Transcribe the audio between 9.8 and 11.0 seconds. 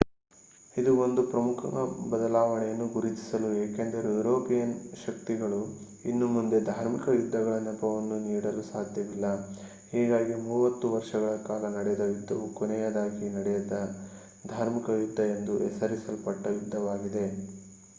ಹೀಗಾಗಿ ಮೂವತ್ತು